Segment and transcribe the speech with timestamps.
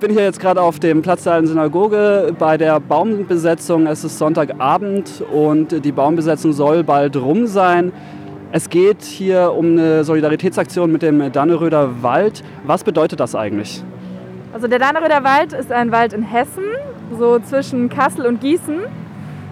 [0.00, 3.86] Ich bin hier jetzt gerade auf dem Platz der alten Synagoge bei der Baumbesetzung.
[3.86, 7.92] Es ist Sonntagabend und die Baumbesetzung soll bald rum sein.
[8.50, 12.42] Es geht hier um eine Solidaritätsaktion mit dem Danneröder Wald.
[12.64, 13.84] Was bedeutet das eigentlich?
[14.54, 16.64] Also der Danneröder Wald ist ein Wald in Hessen,
[17.18, 18.78] so zwischen Kassel und Gießen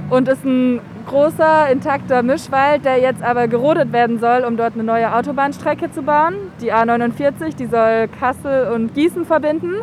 [0.08, 4.84] und ist ein großer, intakter Mischwald, der jetzt aber gerodet werden soll, um dort eine
[4.84, 6.36] neue Autobahnstrecke zu bauen.
[6.62, 9.74] Die A49, die soll Kassel und Gießen verbinden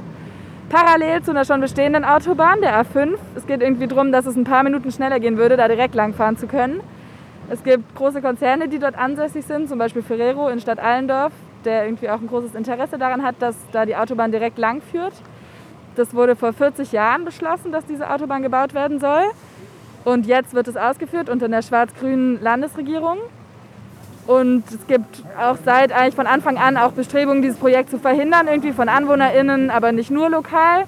[0.70, 3.18] parallel zu einer schon bestehenden Autobahn, der A5.
[3.36, 6.38] Es geht irgendwie darum, dass es ein paar Minuten schneller gehen würde, da direkt langfahren
[6.38, 6.82] zu können.
[7.50, 11.32] Es gibt große Konzerne, die dort ansässig sind, zum Beispiel Ferrero in Stadt Allendorf,
[11.64, 15.14] der irgendwie auch ein großes Interesse daran hat, dass da die Autobahn direkt lang führt.
[15.96, 19.24] Das wurde vor 40 Jahren beschlossen, dass diese Autobahn gebaut werden soll.
[20.04, 23.18] Und jetzt wird es ausgeführt unter der schwarz-grünen Landesregierung.
[24.28, 28.48] Und es gibt auch seit eigentlich von Anfang an auch Bestrebungen, dieses Projekt zu verhindern,
[28.48, 30.86] irgendwie von AnwohnerInnen, aber nicht nur lokal.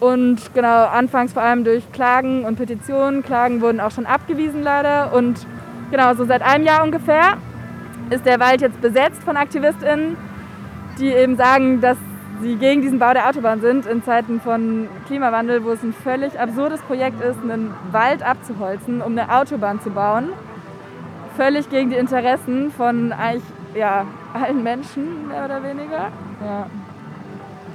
[0.00, 3.22] Und genau, anfangs vor allem durch Klagen und Petitionen.
[3.22, 5.12] Klagen wurden auch schon abgewiesen leider.
[5.14, 5.46] Und
[5.90, 7.38] genau, so seit einem Jahr ungefähr
[8.10, 10.16] ist der Wald jetzt besetzt von AktivistInnen,
[10.98, 11.96] die eben sagen, dass
[12.42, 16.38] sie gegen diesen Bau der Autobahn sind in Zeiten von Klimawandel, wo es ein völlig
[16.38, 20.28] absurdes Projekt ist, einen Wald abzuholzen, um eine Autobahn zu bauen
[21.38, 23.44] völlig gegen die Interessen von eigentlich
[23.74, 26.10] ja, allen Menschen, mehr oder weniger.
[26.44, 26.66] Ja.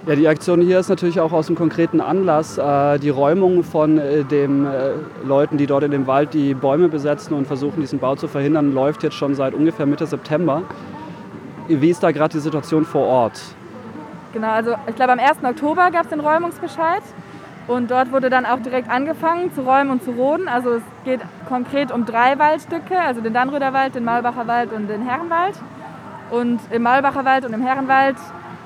[0.05, 2.57] Ja, die Aktion hier ist natürlich auch aus einem konkreten Anlass.
[2.57, 4.89] Äh, die Räumung von äh, den äh,
[5.23, 8.73] Leuten, die dort in dem Wald die Bäume besetzen und versuchen, diesen Bau zu verhindern,
[8.73, 10.63] läuft jetzt schon seit ungefähr Mitte September.
[11.69, 13.39] Wie ist da gerade die Situation vor Ort?
[14.33, 15.37] Genau, also ich glaube am 1.
[15.41, 17.03] Oktober gab es den Räumungsbescheid.
[17.67, 20.47] Und dort wurde dann auch direkt angefangen zu räumen und zu roden.
[20.47, 24.87] Also es geht konkret um drei Waldstücke, also den Dannröder Wald, den Malbacher Wald und
[24.87, 25.55] den Herrenwald.
[26.29, 28.17] Und im Malbacher Wald und im Herrenwald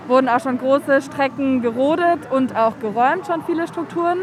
[0.08, 4.20] wurden auch schon große Strecken gerodet und auch geräumt, schon viele Strukturen.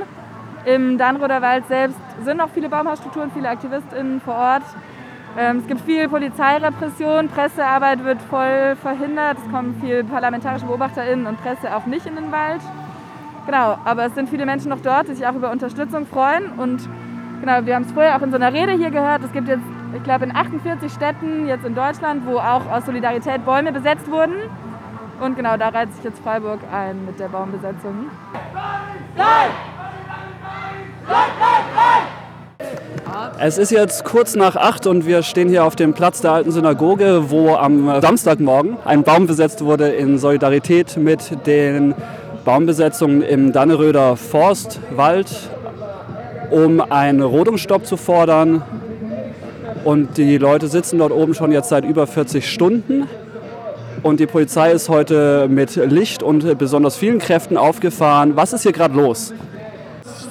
[0.65, 4.63] Im Dannröder Wald selbst sind noch viele Baumhausstrukturen, viele AktivistInnen vor Ort.
[5.37, 11.43] Ähm, es gibt viel Polizeirepression, Pressearbeit wird voll verhindert, es kommen viele parlamentarische BeobachterInnen und
[11.43, 12.63] Presse auch nicht in den Wald.
[13.47, 16.51] Genau, aber es sind viele Menschen noch dort, die sich auch über Unterstützung freuen.
[16.57, 16.89] Und
[17.41, 19.23] genau, wir haben es vorher auch in so einer Rede hier gehört.
[19.23, 23.45] Es gibt jetzt, ich glaube, in 48 Städten jetzt in Deutschland, wo auch aus Solidarität
[23.45, 24.35] Bäume besetzt wurden.
[25.21, 28.11] Und genau, da reiht sich jetzt Freiburg ein mit der Baumbesetzung.
[33.39, 36.51] Es ist jetzt kurz nach acht und wir stehen hier auf dem Platz der alten
[36.51, 41.95] Synagoge, wo am Samstagmorgen ein Baum besetzt wurde in Solidarität mit den
[42.45, 45.29] Baumbesetzung im Danneröder Forstwald,
[46.51, 48.63] um einen Rodungsstopp zu fordern.
[49.85, 53.09] Und die Leute sitzen dort oben schon jetzt seit über 40 Stunden.
[54.03, 58.37] Und die Polizei ist heute mit Licht und besonders vielen Kräften aufgefahren.
[58.37, 59.33] Was ist hier gerade los?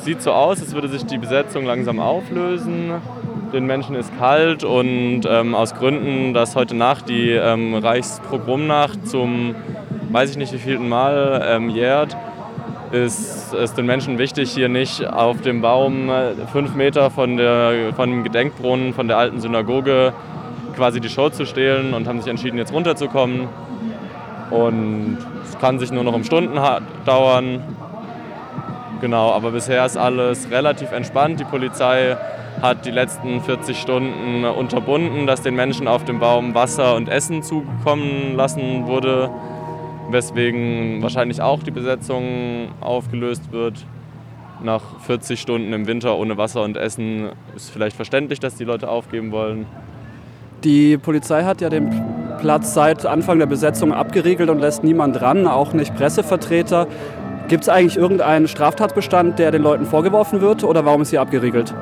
[0.04, 2.92] Sieht so aus, als würde sich die Besetzung langsam auflösen.
[3.54, 9.56] Den Menschen ist kalt und ähm, aus Gründen, dass heute Nacht die ähm, Reichspogromnacht zum
[10.14, 12.16] weiß ich nicht wie vielten Mal ähm, jährt,
[12.92, 17.94] ist es den Menschen wichtig, hier nicht auf dem Baum äh, fünf Meter von, der,
[17.96, 20.14] von dem Gedenkbrunnen, von der alten Synagoge
[20.76, 23.48] quasi die Show zu stehlen und haben sich entschieden, jetzt runterzukommen.
[24.52, 26.60] Und es kann sich nur noch um Stunden
[27.06, 27.64] dauern.
[29.02, 31.40] Genau, aber bisher ist alles relativ entspannt.
[31.40, 32.16] Die Polizei
[32.62, 37.42] hat die letzten 40 Stunden unterbunden, dass den Menschen auf dem Baum Wasser und Essen
[37.42, 39.32] zukommen lassen wurde
[40.10, 43.86] weswegen wahrscheinlich auch die Besetzung aufgelöst wird.
[44.62, 48.88] Nach 40 Stunden im Winter ohne Wasser und Essen ist vielleicht verständlich, dass die Leute
[48.88, 49.66] aufgeben wollen.
[50.64, 51.92] Die Polizei hat ja den
[52.40, 56.88] Platz seit Anfang der Besetzung abgeriegelt und lässt niemand ran, auch nicht Pressevertreter.
[57.50, 61.74] Gibt es eigentlich irgendeinen Straftatbestand, der den Leuten vorgeworfen wird oder warum ist hier abgeriegelt?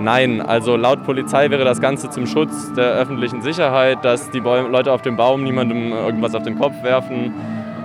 [0.00, 4.92] Nein, also laut Polizei wäre das Ganze zum Schutz der öffentlichen Sicherheit, dass die Leute
[4.92, 7.32] auf dem Baum niemandem irgendwas auf den Kopf werfen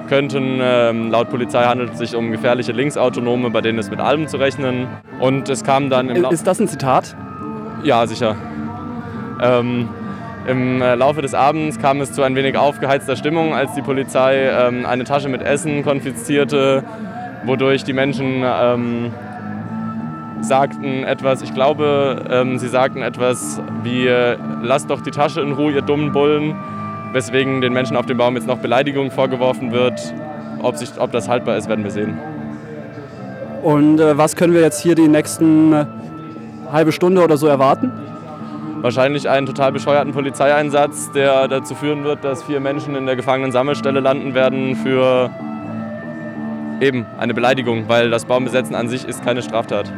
[0.10, 0.60] könnten.
[0.62, 4.38] Ähm, laut Polizei handelt es sich um gefährliche Linksautonome, bei denen ist mit allem zu
[4.38, 4.88] rechnen.
[5.20, 7.16] Und es kam dann im Ist das ein Zitat?
[7.84, 8.36] Ja, sicher.
[9.42, 9.88] Ähm,
[10.48, 14.50] Im äh, Laufe des Abends kam es zu ein wenig aufgeheizter Stimmung, als die Polizei
[14.50, 16.84] ähm, eine Tasche mit Essen konfiszierte,
[17.46, 19.14] wodurch die Menschen ähm,
[20.42, 25.52] sagten etwas, ich glaube, ähm, sie sagten etwas wie, äh, lasst doch die Tasche in
[25.52, 26.56] Ruhe, ihr dummen Bullen
[27.12, 30.14] weswegen den Menschen auf dem Baum jetzt noch Beleidigung vorgeworfen wird.
[30.62, 32.18] Ob, sich, ob das haltbar ist, werden wir sehen.
[33.64, 35.86] Und äh, was können wir jetzt hier die nächsten äh,
[36.72, 37.92] halbe Stunde oder so erwarten?
[38.82, 44.00] Wahrscheinlich einen total bescheuerten Polizeieinsatz, der dazu führen wird, dass vier Menschen in der Gefangenensammelstelle
[44.00, 45.30] landen werden für
[46.80, 49.92] eben eine Beleidigung, weil das Baumbesetzen an sich ist keine Straftat.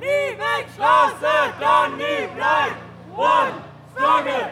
[0.00, 0.06] Nie
[0.36, 2.74] weg Straße, dann nie bleiben.
[3.16, 3.52] One
[3.94, 4.50] struggle,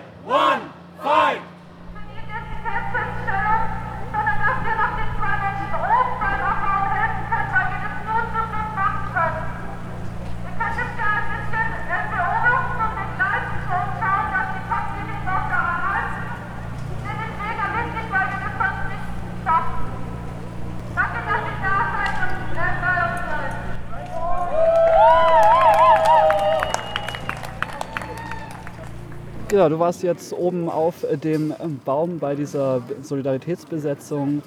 [29.53, 31.53] Ja, du warst jetzt oben auf dem
[31.85, 34.43] Baum bei dieser Solidaritätsbesetzung.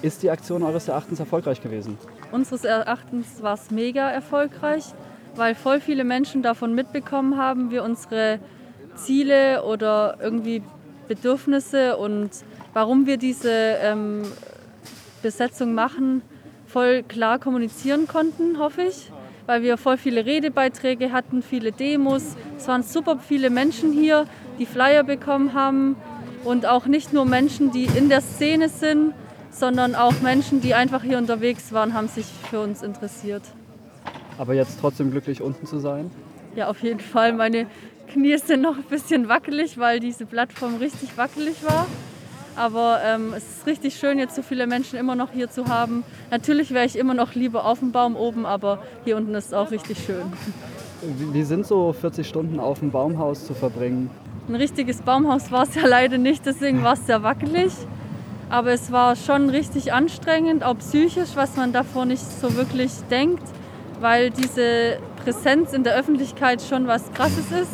[0.00, 1.98] Ist die Aktion eures Erachtens erfolgreich gewesen?
[2.30, 4.84] Unseres Erachtens war es mega erfolgreich,
[5.34, 8.38] weil voll viele Menschen davon mitbekommen haben, wir unsere
[8.94, 10.62] Ziele oder irgendwie
[11.08, 12.30] Bedürfnisse und
[12.74, 14.22] warum wir diese ähm,
[15.20, 16.22] Besetzung machen,
[16.66, 19.10] voll klar kommunizieren konnten, hoffe ich.
[19.46, 22.34] Weil wir voll viele Redebeiträge hatten, viele Demos.
[22.56, 24.24] Es waren super viele Menschen hier,
[24.58, 25.96] die Flyer bekommen haben
[26.44, 29.14] und auch nicht nur Menschen, die in der Szene sind,
[29.50, 33.42] sondern auch Menschen, die einfach hier unterwegs waren, haben sich für uns interessiert.
[34.38, 36.10] Aber jetzt trotzdem glücklich unten zu sein?
[36.56, 37.32] Ja, auf jeden Fall.
[37.32, 37.66] Meine
[38.08, 41.86] Knie sind noch ein bisschen wackelig, weil diese Plattform richtig wackelig war.
[42.56, 46.04] Aber ähm, es ist richtig schön, jetzt so viele Menschen immer noch hier zu haben.
[46.30, 49.52] Natürlich wäre ich immer noch lieber auf dem Baum oben, aber hier unten ist es
[49.54, 50.22] auch richtig schön.
[51.32, 54.08] Wie sind so 40 Stunden auf dem Baumhaus zu verbringen?
[54.46, 57.72] Ein richtiges Baumhaus war es ja leider nicht, deswegen war es sehr wackelig.
[58.50, 63.42] Aber es war schon richtig anstrengend, auch psychisch, was man davor nicht so wirklich denkt,
[64.00, 67.72] weil diese Präsenz in der Öffentlichkeit schon was Krasses ist.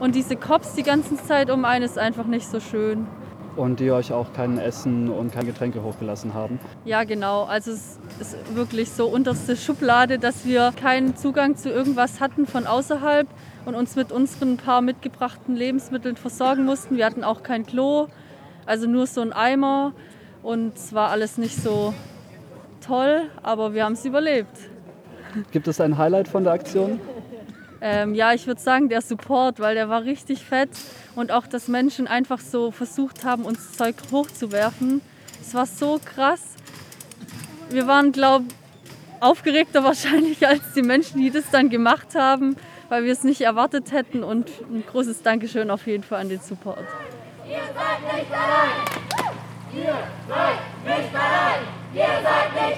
[0.00, 3.06] Und diese Cops die ganze Zeit um einen ist einfach nicht so schön.
[3.56, 6.60] Und die euch auch kein Essen und kein Getränke hochgelassen haben?
[6.84, 7.44] Ja, genau.
[7.44, 12.66] Also es ist wirklich so unterste Schublade, dass wir keinen Zugang zu irgendwas hatten von
[12.66, 13.26] außerhalb
[13.64, 16.98] und uns mit unseren paar mitgebrachten Lebensmitteln versorgen mussten.
[16.98, 18.08] Wir hatten auch kein Klo,
[18.66, 19.92] also nur so ein Eimer.
[20.42, 21.94] Und es war alles nicht so
[22.86, 24.56] toll, aber wir haben es überlebt.
[25.50, 27.00] Gibt es ein Highlight von der Aktion?
[27.80, 30.70] Ähm, ja, ich würde sagen, der Support, weil der war richtig fett
[31.14, 35.02] und auch, dass Menschen einfach so versucht haben, uns Zeug hochzuwerfen.
[35.40, 36.42] Es war so krass.
[37.70, 42.56] Wir waren, glaube ich, aufgeregter wahrscheinlich als die Menschen, die das dann gemacht haben,
[42.88, 44.24] weil wir es nicht erwartet hätten.
[44.24, 46.84] Und ein großes Dankeschön auf jeden Fall an den Support.
[47.48, 48.70] Ihr seid nicht allein!
[49.72, 49.94] Ihr
[50.28, 51.60] seid nicht allein!
[51.94, 52.70] Ihr seid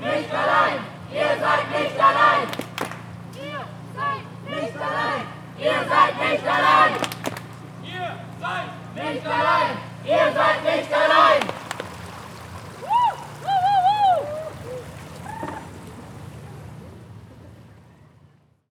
[0.00, 0.93] nicht allein!
[1.14, 2.63] Ihr seid nicht allein!